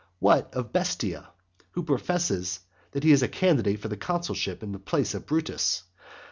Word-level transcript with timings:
What 0.17 0.51
of 0.55 0.73
Bestia, 0.73 1.29
who 1.73 1.83
professes 1.83 2.61
that 2.89 3.03
he 3.03 3.11
is 3.11 3.21
a 3.21 3.27
candidate 3.27 3.79
for 3.81 3.87
the 3.87 3.95
consulship 3.97 4.63
in 4.63 4.71
the 4.71 4.79
place 4.79 5.13
of 5.13 5.27
Brutus? 5.27 5.83